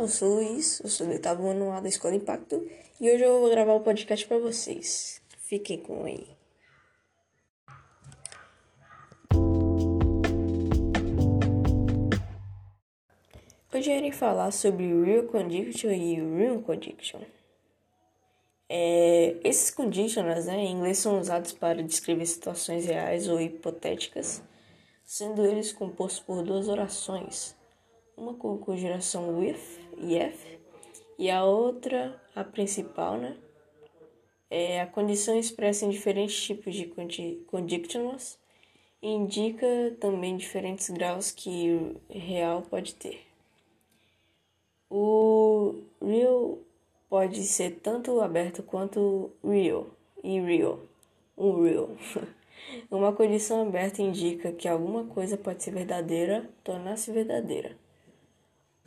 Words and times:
eu 0.00 0.08
sou 0.08 0.30
o 0.30 0.34
Luiz, 0.36 0.80
eu 0.80 0.88
sou 0.88 1.06
do 1.06 1.12
oitavo 1.12 1.46
ano 1.46 1.78
da 1.78 1.86
Escola 1.88 2.14
Impacto 2.14 2.66
e 2.98 3.10
hoje 3.10 3.22
eu 3.22 3.38
vou 3.38 3.50
gravar 3.50 3.74
o 3.74 3.76
um 3.76 3.82
podcast 3.82 4.26
para 4.26 4.38
vocês. 4.38 5.20
Fiquem 5.40 5.78
com 5.78 6.08
ele. 6.08 6.26
Hoje 13.74 13.90
eu 13.90 13.96
irei 13.98 14.10
falar 14.10 14.50
sobre 14.52 14.86
Real 15.04 15.24
Condition 15.24 15.90
e 15.90 16.14
Real 16.14 16.60
Condition. 16.60 17.20
É, 18.70 19.36
esses 19.44 19.70
conditionals 19.70 20.46
né, 20.46 20.56
em 20.60 20.72
inglês 20.72 20.96
são 20.96 21.20
usados 21.20 21.52
para 21.52 21.82
descrever 21.82 22.24
situações 22.24 22.86
reais 22.86 23.28
ou 23.28 23.38
hipotéticas, 23.38 24.42
sendo 25.04 25.44
eles 25.44 25.72
compostos 25.72 26.20
por 26.20 26.42
duas 26.42 26.68
orações 26.68 27.59
uma 28.20 28.34
com 28.34 28.58
conjugação 28.58 29.38
with 29.38 29.56
e 29.96 30.16
if, 30.16 30.44
e 31.18 31.30
a 31.30 31.42
outra, 31.42 32.20
a 32.36 32.44
principal, 32.44 33.16
né? 33.16 33.36
É 34.50 34.82
a 34.82 34.86
condição 34.86 35.38
expressa 35.38 35.86
em 35.86 35.90
diferentes 35.90 36.42
tipos 36.42 36.74
de 36.74 36.86
conditionals 37.46 38.38
indica 39.02 39.66
também 39.98 40.36
diferentes 40.36 40.90
graus 40.90 41.30
que 41.30 41.96
real 42.10 42.62
pode 42.62 42.94
ter. 42.94 43.20
O 44.90 45.82
real 46.04 46.58
pode 47.08 47.42
ser 47.44 47.78
tanto 47.82 48.20
aberto 48.20 48.62
quanto 48.62 49.30
real 49.42 49.86
e 50.22 50.38
real. 50.40 50.80
Um 51.38 51.62
real. 51.62 51.90
Uma 52.90 53.12
condição 53.12 53.62
aberta 53.62 54.02
indica 54.02 54.52
que 54.52 54.68
alguma 54.68 55.04
coisa 55.04 55.36
pode 55.36 55.62
ser 55.62 55.70
verdadeira, 55.70 56.48
tornar-se 56.62 57.10
verdadeira. 57.10 57.76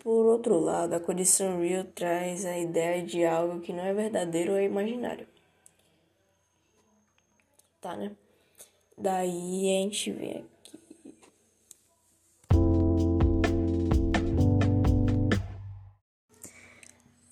Por 0.04 0.26
outro 0.26 0.60
lado, 0.60 0.94
a 0.96 1.00
condição 1.00 1.62
real 1.62 1.86
traz 1.86 2.44
a 2.44 2.60
ideia 2.60 3.02
de 3.02 3.24
algo 3.24 3.62
que 3.62 3.72
não 3.72 3.86
é 3.86 3.94
verdadeiro 3.94 4.52
ou 4.52 4.60
imaginário. 4.60 5.26
Tá, 7.80 7.96
né? 7.96 8.12
Daí 8.98 9.62
a 9.62 9.82
gente 9.84 10.12
vem 10.12 10.46
aqui. 10.62 10.80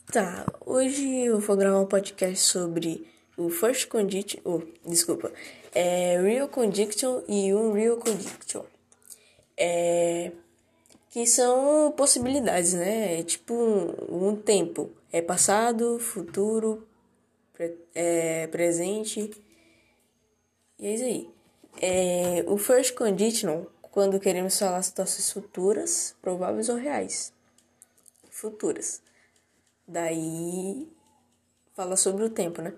Tá, 0.09 0.45
hoje 0.65 1.25
eu 1.25 1.41
vou 1.41 1.57
gravar 1.57 1.81
um 1.81 1.85
podcast 1.85 2.37
sobre 2.37 3.05
o 3.35 3.49
First 3.49 3.89
Condition. 3.89 4.39
Oh, 4.45 4.61
desculpa. 4.87 5.29
É 5.73 6.21
Real 6.21 6.47
Condition 6.47 7.21
e 7.27 7.53
Unreal 7.53 7.97
Condition. 7.97 8.63
É 9.57 10.31
que 11.11 11.27
são 11.27 11.91
possibilidades, 11.91 12.73
né? 12.73 13.19
É 13.19 13.23
tipo 13.23 13.53
um, 13.53 14.29
um, 14.29 14.35
tempo. 14.35 14.89
É 15.11 15.21
passado, 15.21 15.99
futuro, 15.99 16.87
pre, 17.53 17.77
é, 17.93 18.47
presente. 18.47 19.29
E 20.79 20.87
é 20.87 20.93
isso 20.93 21.03
aí. 21.03 21.29
É, 21.81 22.45
o 22.47 22.57
first 22.57 22.95
conditional, 22.95 23.67
quando 23.81 24.21
queremos 24.21 24.57
falar 24.57 24.81
situações 24.81 25.29
futuras, 25.31 26.15
prováveis 26.21 26.69
ou 26.69 26.77
reais. 26.77 27.33
Futuras. 28.29 29.01
Daí 29.85 30.87
fala 31.75 31.97
sobre 31.97 32.23
o 32.23 32.29
tempo, 32.29 32.61
né? 32.61 32.73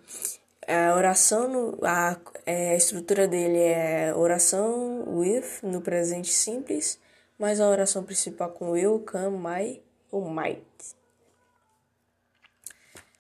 A 0.67 0.95
oração, 0.95 1.47
no, 1.47 1.85
a, 1.85 2.19
é, 2.47 2.71
a 2.71 2.75
estrutura 2.75 3.27
dele 3.27 3.59
é 3.59 4.15
oração 4.15 5.03
with 5.19 5.45
no 5.61 5.81
presente 5.81 6.31
simples 6.33 6.97
mas 7.43 7.59
a 7.59 7.67
oração 7.67 8.05
principal 8.05 8.51
com 8.51 8.71
will, 8.71 9.01
can, 9.01 9.31
my 9.31 9.83
ou 10.09 10.29
might. 10.29 10.63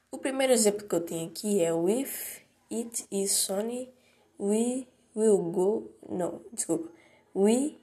O 0.09 0.17
primeiro 0.17 0.53
exemplo 0.53 0.87
que 0.87 0.95
eu 0.95 1.01
tenho 1.01 1.27
aqui 1.29 1.61
é 1.61 1.71
If 1.99 2.39
it 2.71 3.05
is 3.11 3.33
sunny, 3.33 3.93
we 4.39 4.87
will 5.13 5.39
go. 5.51 5.91
Não, 6.09 6.39
desculpa. 6.53 6.89
We 7.35 7.77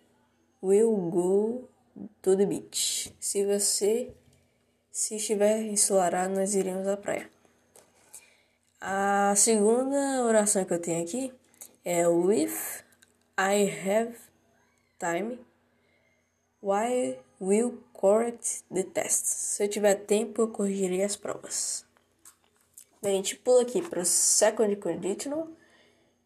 will 0.63 0.97
go 1.11 1.69
to 2.23 2.35
the 2.35 2.47
beach. 2.47 3.15
Se 3.21 3.45
você 3.45 4.11
se 4.91 5.17
estiver 5.17 5.61
ensolarado, 5.61 6.33
nós 6.33 6.55
iremos 6.55 6.89
à 6.89 6.97
praia. 6.97 7.31
A 8.81 9.35
segunda 9.37 10.25
oração 10.25 10.65
que 10.65 10.73
eu 10.73 10.81
tenho 10.81 11.03
aqui 11.05 11.35
é 11.85 12.05
If 12.33 12.83
I 13.39 13.69
have 13.87 14.17
time, 14.99 15.39
Why 16.63 17.19
will 17.41 17.79
correct 17.95 18.65
the 18.71 18.83
test? 18.83 19.25
Se 19.25 19.65
eu 19.65 19.69
tiver 19.69 19.95
tempo, 19.95 20.43
eu 20.43 20.49
corrigirei 20.49 21.03
as 21.03 21.17
provas. 21.17 21.87
Daí 23.01 23.15
a 23.15 23.17
gente 23.17 23.37
pula 23.37 23.63
aqui 23.63 23.81
para 23.81 24.01
o 24.01 24.05
second 24.05 24.77
conditional, 24.77 25.49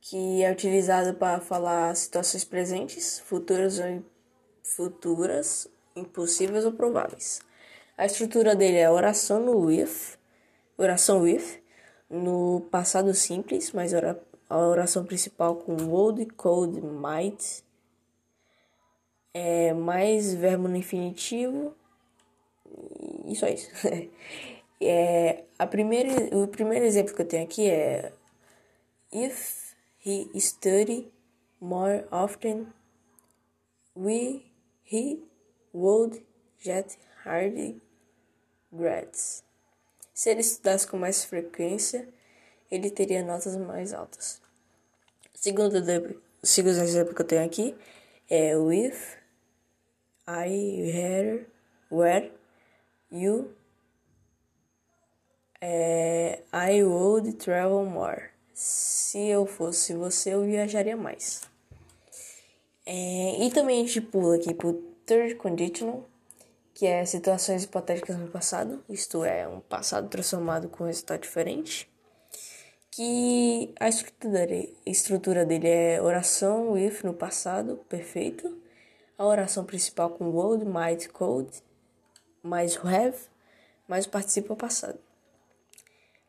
que 0.01 0.43
é 0.43 0.51
utilizado 0.51 1.15
para 1.15 1.41
falar 1.41 1.95
situações 1.95 2.43
presentes, 2.43 3.21
futuras 3.21 3.79
ou 3.79 4.03
futuras, 4.65 5.69
impossíveis 5.95 6.65
ou 6.65 6.73
prováveis. 6.73 7.41
A 7.97 8.05
estrutura 8.05 8.57
dele 8.57 8.79
é 8.79 8.91
oração 8.91 9.39
no 9.39 9.57
with, 9.67 10.19
oração 10.77 11.21
with, 11.21 11.63
no 12.11 12.63
passado 12.73 13.15
simples, 13.15 13.71
mas 13.71 13.93
a 13.95 14.59
oração 14.59 15.05
principal 15.05 15.55
com 15.55 15.77
would, 15.77 16.27
could, 16.35 16.81
might, 16.81 17.63
é, 19.35 19.73
mais 19.75 20.33
verbo 20.33 20.69
no 20.69 20.77
infinitivo. 20.77 21.75
E 23.27 23.35
só 23.35 23.49
isso. 23.49 23.69
é, 24.81 25.45
a 25.59 25.67
primeira, 25.67 26.35
o 26.37 26.47
primeiro 26.47 26.85
exemplo 26.85 27.15
que 27.15 27.21
eu 27.21 27.27
tenho 27.27 27.45
aqui 27.45 27.69
é 27.69 28.13
If 29.13 29.75
he 30.05 30.29
study 30.41 31.13
more 31.61 32.05
often, 32.11 32.69
we 33.97 34.53
he 34.85 35.19
would 35.73 36.25
get 36.59 36.97
hard 37.25 37.81
grades. 38.73 39.43
Se 40.13 40.31
ele 40.31 40.41
estudasse 40.41 40.87
com 40.87 40.97
mais 40.97 41.25
frequência, 41.25 42.09
ele 42.71 42.91
teria 42.91 43.23
notas 43.25 43.57
mais 43.57 43.93
altas. 43.93 44.41
Segundo, 45.35 45.77
segundo 46.43 46.79
exemplo 46.81 47.15
que 47.15 47.23
eu 47.23 47.27
tenho 47.27 47.45
aqui 47.45 47.75
é 48.29 48.57
with 48.57 48.95
I 50.27 50.49
hear 50.49 51.47
where 51.91 52.31
you 53.11 53.55
é, 55.61 56.43
I 56.51 56.83
would 56.83 57.35
travel 57.35 57.85
more. 57.85 58.31
Se 58.55 59.19
eu 59.19 59.45
fosse 59.45 59.95
você, 59.95 60.33
eu 60.33 60.45
viajaria 60.45 60.97
mais. 60.97 61.43
É, 62.87 63.45
e 63.45 63.51
também 63.51 63.83
a 63.83 63.87
gente 63.87 64.01
pula 64.01 64.37
aqui 64.37 64.55
pro 64.55 64.83
third 65.05 65.35
conditional, 65.35 66.09
que 66.73 66.87
é 66.87 67.05
situações 67.05 67.65
hipotéticas 67.65 68.17
no 68.17 68.29
passado, 68.29 68.83
isto 68.89 69.25
é, 69.25 69.47
um 69.47 69.61
passado 69.61 70.09
transformado 70.09 70.71
com 70.71 70.85
um 70.85 70.87
resultado 70.87 71.21
diferente. 71.21 71.87
Que 72.91 73.75
a 73.79 73.89
estrutura 73.91 74.47
dele, 74.47 74.77
estrutura 74.87 75.45
dele 75.45 75.69
é 75.69 76.01
oração 76.01 76.73
with 76.73 77.01
no 77.05 77.13
passado, 77.13 77.79
perfeito 77.89 78.64
a 79.17 79.25
oração 79.25 79.65
principal 79.65 80.11
com 80.11 80.31
would, 80.31 80.65
might, 80.65 81.09
could, 81.09 81.51
mais 82.43 82.77
have, 82.77 83.17
mais 83.89 84.07
o 84.07 84.11
participo 84.11 84.57
passado. 84.57 84.99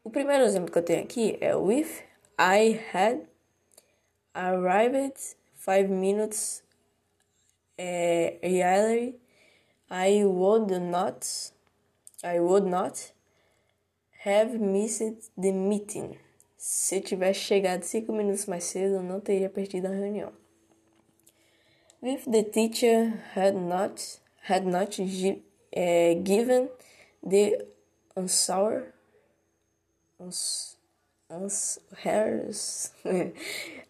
O 0.03 0.09
primeiro 0.09 0.43
exemplo 0.43 0.71
que 0.71 0.77
eu 0.77 0.83
tenho 0.83 1.03
aqui 1.03 1.37
é 1.41 1.55
with 1.55 2.03
I 2.39 2.79
had 2.93 3.27
arrived 4.33 5.17
five 5.55 5.87
minutes 5.87 6.63
é, 7.77 8.37
early, 8.43 9.19
I 9.89 10.23
would 10.25 10.79
not 10.79 11.25
I 12.23 12.39
would 12.39 12.67
not 12.67 13.13
have 14.25 14.57
missed 14.57 15.31
the 15.39 15.51
meeting. 15.51 16.17
Se 16.57 16.99
tivesse 16.99 17.41
chegado 17.41 17.83
cinco 17.83 18.11
minutos 18.11 18.45
mais 18.47 18.63
cedo, 18.63 18.95
eu 18.95 19.03
não 19.03 19.19
teria 19.19 19.49
perdido 19.49 19.85
a 19.85 19.91
reunião. 19.91 20.31
If 22.01 22.25
the 22.25 22.43
teacher 22.43 23.23
had 23.33 23.55
not 23.55 24.19
had 24.43 24.65
not 24.65 24.99
uh, 24.99 26.13
given 26.23 26.69
the 27.23 27.65
answer, 28.15 28.93
hers, 32.03 32.91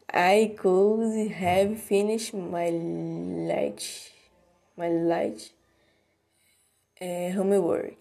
I 0.09 0.55
could 0.57 1.31
have 1.31 1.81
finished 1.81 2.33
my 2.33 2.69
light 2.69 4.11
my 4.77 4.89
light 4.89 5.51
uh, 7.01 7.31
homework. 7.35 7.97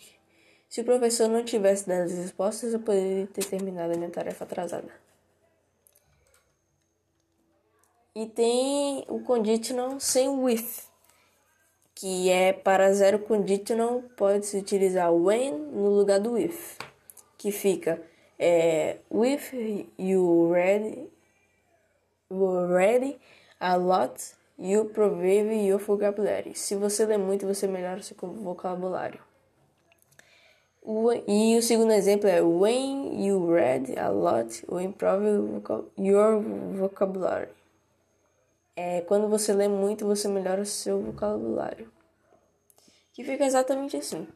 Se 0.69 0.81
o 0.81 0.85
professor 0.85 1.29
não 1.29 1.45
tivesse 1.45 1.87
dado 1.87 2.03
as 2.03 2.19
respostas, 2.19 2.73
eu 2.73 2.81
poderia 2.81 3.29
ter 3.29 3.45
terminado 3.45 3.93
a 3.93 3.97
minha 3.97 4.11
tarefa 4.11 4.45
atrasada. 4.45 5.04
E 8.17 8.27
tem 8.27 9.05
o 9.09 9.21
conditional 9.21 9.99
sem 9.99 10.29
with, 10.29 10.85
que 11.97 12.31
é 12.31 12.53
para 12.53 12.93
zero 12.93 13.19
conditional, 13.19 14.05
pode-se 14.17 14.57
utilizar 14.57 15.13
when 15.13 15.51
no 15.51 15.89
lugar 15.89 16.21
do 16.21 16.39
if, 16.39 16.79
que 17.37 17.51
fica 17.51 18.01
é, 18.39 18.99
with 19.11 19.89
you 19.99 20.53
read, 20.53 21.09
you 22.31 22.67
read 22.69 23.19
a 23.59 23.77
lot, 23.77 24.15
you 24.59 24.83
improve 24.83 25.67
your 25.67 25.81
vocabulary. 25.81 26.55
Se 26.55 26.77
você 26.77 27.05
lê 27.07 27.17
muito, 27.17 27.47
você 27.47 27.67
melhora 27.67 28.01
seu 28.01 28.17
vocabulário. 28.17 29.21
E 31.27 31.57
o 31.57 31.63
segundo 31.63 31.93
exemplo 31.93 32.29
é 32.29 32.41
when 32.43 33.27
you 33.27 33.51
read 33.51 33.99
a 33.99 34.09
lot, 34.11 34.65
you 34.71 34.81
improve 34.81 35.25
your 35.97 36.41
vocabulary. 36.77 37.49
É, 38.77 39.03
quando 39.03 39.29
você 39.29 39.53
lê 39.53 39.69
muito, 39.69 40.05
você 40.05 40.29
melhora 40.29 40.63
o 40.63 40.67
seu 40.67 41.01
vocabulário. 41.01 41.93
Que 43.13 43.23
fica 43.23 43.45
exatamente 43.45 43.97
assim. 43.97 44.27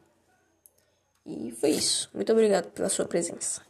E 1.25 1.51
foi 1.51 1.71
isso. 1.71 2.09
Muito 2.13 2.31
obrigado 2.31 2.71
pela 2.71 2.89
sua 2.89 3.05
presença. 3.05 3.68